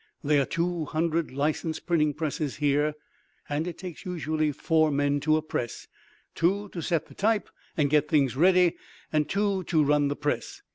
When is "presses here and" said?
2.15-3.67